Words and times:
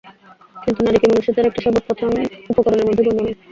কিন্তু 0.63 0.79
নারী 0.81 0.97
কি 0.99 1.07
মনুষ্যত্বের 1.07 1.49
একটা 1.49 1.63
সর্বপ্রধান 1.65 2.11
উপকরণের 2.51 2.87
মধ্যে 2.87 3.05
গণ্য 3.07 3.19
নয়? 3.19 3.35